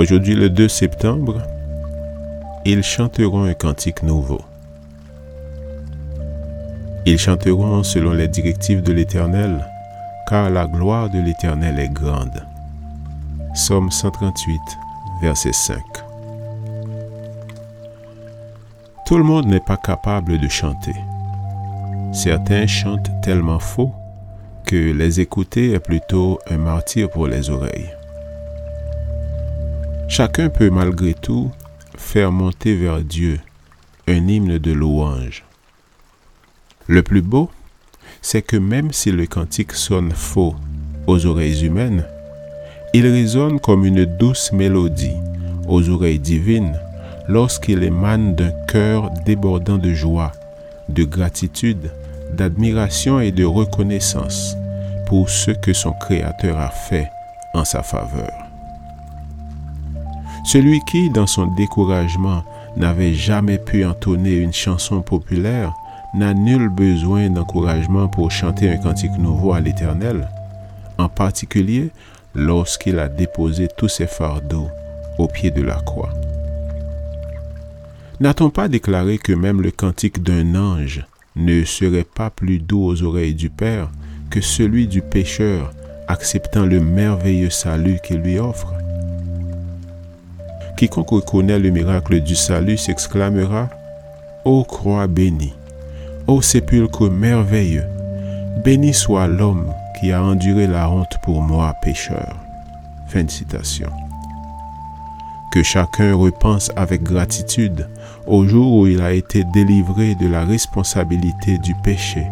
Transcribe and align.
Aujourd'hui, 0.00 0.34
le 0.34 0.48
2 0.48 0.66
septembre, 0.66 1.42
ils 2.64 2.82
chanteront 2.82 3.44
un 3.44 3.52
cantique 3.52 4.02
nouveau. 4.02 4.40
Ils 7.04 7.18
chanteront 7.18 7.82
selon 7.82 8.14
les 8.14 8.26
directives 8.26 8.82
de 8.82 8.94
l'Éternel, 8.94 9.62
car 10.26 10.48
la 10.48 10.66
gloire 10.66 11.10
de 11.10 11.20
l'Éternel 11.20 11.78
est 11.78 11.92
grande. 11.92 12.46
Somme 13.52 13.90
138, 13.90 14.58
verset 15.20 15.52
5. 15.52 15.76
Tout 19.04 19.18
le 19.18 19.24
monde 19.24 19.48
n'est 19.48 19.60
pas 19.60 19.76
capable 19.76 20.38
de 20.38 20.48
chanter. 20.48 20.94
Certains 22.14 22.66
chantent 22.66 23.10
tellement 23.20 23.58
faux 23.58 23.92
que 24.64 24.94
les 24.94 25.20
écouter 25.20 25.72
est 25.72 25.78
plutôt 25.78 26.38
un 26.50 26.56
martyr 26.56 27.10
pour 27.10 27.26
les 27.26 27.50
oreilles. 27.50 27.99
Chacun 30.10 30.48
peut 30.48 30.70
malgré 30.70 31.14
tout 31.14 31.52
faire 31.96 32.32
monter 32.32 32.74
vers 32.74 33.00
Dieu 33.00 33.38
un 34.08 34.26
hymne 34.26 34.58
de 34.58 34.72
louange. 34.72 35.44
Le 36.88 37.04
plus 37.04 37.22
beau, 37.22 37.48
c'est 38.20 38.42
que 38.42 38.56
même 38.56 38.90
si 38.90 39.12
le 39.12 39.26
cantique 39.26 39.72
sonne 39.72 40.10
faux 40.10 40.56
aux 41.06 41.26
oreilles 41.26 41.64
humaines, 41.64 42.04
il 42.92 43.06
résonne 43.06 43.60
comme 43.60 43.84
une 43.84 44.04
douce 44.04 44.50
mélodie 44.50 45.14
aux 45.68 45.88
oreilles 45.88 46.18
divines 46.18 46.76
lorsqu'il 47.28 47.84
émane 47.84 48.34
d'un 48.34 48.50
cœur 48.66 49.10
débordant 49.24 49.78
de 49.78 49.92
joie, 49.92 50.32
de 50.88 51.04
gratitude, 51.04 51.92
d'admiration 52.32 53.20
et 53.20 53.30
de 53.30 53.44
reconnaissance 53.44 54.56
pour 55.06 55.30
ce 55.30 55.52
que 55.52 55.72
son 55.72 55.92
Créateur 55.92 56.58
a 56.58 56.70
fait 56.70 57.08
en 57.54 57.64
sa 57.64 57.84
faveur. 57.84 58.49
Celui 60.52 60.80
qui, 60.80 61.10
dans 61.10 61.28
son 61.28 61.46
découragement, 61.46 62.42
n'avait 62.76 63.14
jamais 63.14 63.56
pu 63.56 63.84
entonner 63.84 64.34
une 64.34 64.52
chanson 64.52 65.00
populaire, 65.00 65.72
n'a 66.12 66.34
nul 66.34 66.68
besoin 66.68 67.30
d'encouragement 67.30 68.08
pour 68.08 68.32
chanter 68.32 68.68
un 68.68 68.78
cantique 68.78 69.16
nouveau 69.16 69.52
à 69.52 69.60
l'Éternel, 69.60 70.28
en 70.98 71.08
particulier 71.08 71.90
lorsqu'il 72.34 72.98
a 72.98 73.08
déposé 73.08 73.68
tous 73.78 73.86
ses 73.86 74.08
fardeaux 74.08 74.66
au 75.18 75.28
pied 75.28 75.52
de 75.52 75.62
la 75.62 75.76
croix. 75.76 76.10
N'a-t-on 78.18 78.50
pas 78.50 78.66
déclaré 78.66 79.18
que 79.18 79.32
même 79.32 79.62
le 79.62 79.70
cantique 79.70 80.20
d'un 80.20 80.56
ange 80.56 81.06
ne 81.36 81.62
serait 81.62 82.02
pas 82.02 82.28
plus 82.28 82.58
doux 82.58 82.86
aux 82.86 83.04
oreilles 83.04 83.36
du 83.36 83.50
Père 83.50 83.88
que 84.30 84.40
celui 84.40 84.88
du 84.88 85.00
pécheur 85.00 85.70
acceptant 86.08 86.66
le 86.66 86.80
merveilleux 86.80 87.50
salut 87.50 88.00
qu'il 88.04 88.18
lui 88.18 88.40
offre? 88.40 88.74
Quiconque 90.80 91.10
reconnaît 91.10 91.58
le 91.58 91.68
miracle 91.68 92.22
du 92.22 92.34
salut 92.34 92.78
s'exclamera 92.78 93.68
Ô 94.46 94.64
croix 94.64 95.06
bénie, 95.06 95.52
ô 96.26 96.40
sépulcre 96.40 97.10
merveilleux, 97.10 97.84
béni 98.64 98.94
soit 98.94 99.26
l'homme 99.26 99.74
qui 100.00 100.10
a 100.10 100.24
enduré 100.24 100.66
la 100.66 100.88
honte 100.88 101.18
pour 101.22 101.42
moi, 101.42 101.74
pécheur. 101.82 102.34
Fin 103.08 103.24
de 103.24 103.30
citation. 103.30 103.90
Que 105.52 105.62
chacun 105.62 106.14
repense 106.14 106.70
avec 106.76 107.02
gratitude 107.02 107.86
au 108.26 108.46
jour 108.46 108.72
où 108.72 108.86
il 108.86 109.02
a 109.02 109.12
été 109.12 109.44
délivré 109.52 110.14
de 110.14 110.28
la 110.28 110.46
responsabilité 110.46 111.58
du 111.58 111.74
péché, 111.84 112.26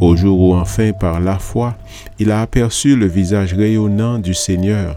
au 0.00 0.14
jour 0.14 0.38
où 0.38 0.54
enfin 0.54 0.92
par 0.92 1.18
la 1.18 1.40
foi 1.40 1.74
il 2.20 2.30
a 2.30 2.42
aperçu 2.42 2.94
le 2.94 3.06
visage 3.06 3.54
rayonnant 3.54 4.20
du 4.20 4.34
Seigneur 4.34 4.96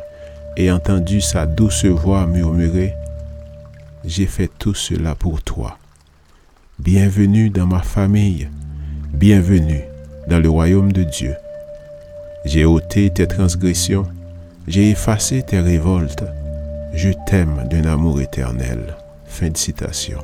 et 0.60 0.70
entendu 0.72 1.22
sa 1.22 1.46
douce 1.46 1.86
voix 1.86 2.28
murmurer, 2.28 2.94
J'ai 4.04 4.26
fait 4.26 4.50
tout 4.60 4.74
cela 4.74 5.16
pour 5.16 5.42
toi. 5.42 5.78
Bienvenue 6.80 7.50
dans 7.50 7.66
ma 7.66 7.80
famille, 7.80 8.50
bienvenue 9.14 9.84
dans 10.28 10.40
le 10.40 10.50
royaume 10.50 10.92
de 10.92 11.04
Dieu. 11.04 11.36
J'ai 12.44 12.66
ôté 12.66 13.10
tes 13.10 13.28
transgressions, 13.28 14.06
j'ai 14.68 14.90
effacé 14.90 15.44
tes 15.44 15.62
révoltes, 15.62 16.26
je 16.94 17.12
t'aime 17.26 17.66
d'un 17.70 17.86
amour 17.86 18.20
éternel. 18.20 18.98
Fin 19.26 19.50
de 19.50 19.58
citation. 19.58 20.20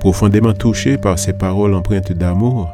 Profondément 0.00 0.54
touché 0.54 0.96
par 0.96 1.18
ces 1.18 1.34
paroles 1.34 1.74
empreintes 1.74 2.12
d'amour, 2.12 2.70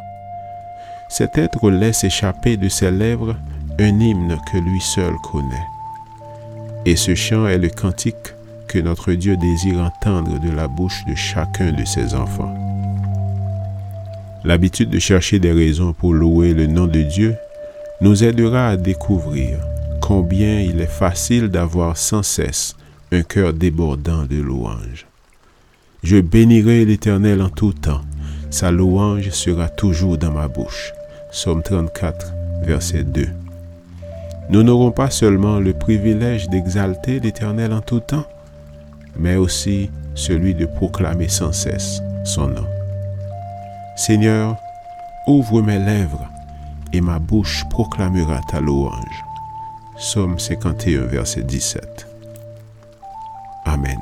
cet 1.09 1.39
être 1.39 1.71
laisse 1.71 2.05
échapper 2.05 2.57
de 2.57 2.69
ses 2.69 2.93
lèvres 2.93 3.35
un 3.81 3.99
hymne 3.99 4.37
que 4.53 4.59
lui 4.59 4.81
seul 4.81 5.15
connaît. 5.33 5.74
Et 6.87 6.97
ce 6.97 7.15
chant 7.15 7.47
est 7.47 7.59
le 7.59 7.71
cantique 7.71 8.35
que 8.69 8.79
notre 8.79 9.13
Dieu 9.13 9.37
désire 9.39 9.79
entendre 9.79 10.39
de 10.39 10.51
la 10.51 10.69
bouche 10.69 11.03
de 11.09 11.15
chacun 11.15 11.73
de 11.73 11.85
ses 11.85 12.15
enfants. 12.15 12.55
L'habitude 14.45 14.91
de 14.91 14.99
chercher 14.99 15.39
des 15.39 15.53
raisons 15.53 15.95
pour 15.95 16.13
louer 16.13 16.53
le 16.53 16.67
nom 16.67 16.87
de 16.87 17.01
Dieu 17.01 17.37
nous 18.03 18.23
aidera 18.23 18.69
à 18.69 18.77
découvrir 18.77 19.59
combien 20.03 20.61
il 20.61 20.81
est 20.81 20.87
facile 20.87 21.49
d'avoir 21.49 21.97
sans 21.97 22.23
cesse 22.23 22.77
un 23.13 23.23
cœur 23.23 23.55
débordant 23.55 24.25
de 24.25 24.37
louanges. 24.37 25.07
Je 26.03 26.21
bénirai 26.21 26.85
l'Éternel 26.85 27.41
en 27.41 27.49
tout 27.49 27.73
temps, 27.73 28.03
sa 28.51 28.71
louange 28.71 29.31
sera 29.31 29.71
toujours 29.71 30.19
dans 30.19 30.33
ma 30.33 30.49
bouche. 30.49 30.93
Psaume 31.31 31.63
34, 31.63 32.35
verset 32.67 33.05
2 33.05 33.29
nous 34.51 34.63
n'aurons 34.63 34.93
pas 34.93 35.11
seulement 35.11 35.59
le 35.59 35.73
privilège 35.73 36.49
d'exalter 36.49 37.21
l'Éternel 37.21 37.73
en 37.73 37.81
tout 37.81 38.01
temps, 38.01 38.27
mais 39.17 39.37
aussi 39.37 39.91
celui 40.15 40.55
de 40.55 40.67
proclamer 40.67 41.29
sans 41.29 41.53
cesse 41.53 42.03
son 42.25 42.49
nom. 42.49 42.67
Seigneur, 43.97 44.57
ouvre 45.27 45.63
mes 45.63 45.79
lèvres 45.79 46.29
et 46.93 47.01
ma 47.01 47.19
bouche 47.19 47.65
proclamera 47.71 48.41
ta 48.51 48.61
louange. 48.61 49.25
Somme 49.97 50.39
51, 50.39 51.03
verset 51.03 51.43
17. 51.43 52.07
Amen. 53.65 54.01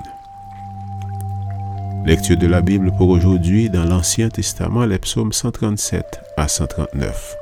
Lecture 2.05 2.37
de 2.37 2.47
la 2.47 2.63
Bible 2.63 2.91
pour 2.97 3.11
aujourd'hui 3.11 3.71
dans 3.71 3.85
l'Ancien 3.85 4.29
Testament, 4.29 4.87
les 4.87 4.99
psaumes 4.99 5.33
137 5.33 6.05
à 6.37 6.49
139. 6.49 7.37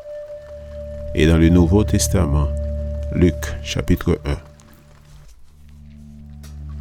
Et 1.15 1.27
dans 1.27 1.39
le 1.39 1.49
Nouveau 1.49 1.83
Testament, 1.83 2.49
Luc 3.13 3.35
chapitre 3.63 4.21
1. 4.25 4.37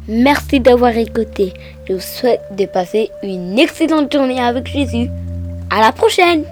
Merci 0.08 0.60
d'avoir 0.60 0.96
écouté. 0.96 1.52
Je 1.88 1.94
vous 1.94 2.00
souhaite 2.00 2.42
de 2.56 2.66
passer 2.66 3.10
une 3.22 3.58
excellente 3.58 4.12
journée 4.12 4.40
avec 4.40 4.66
Jésus. 4.66 5.08
À 5.70 5.80
la 5.80 5.92
prochaine! 5.92 6.44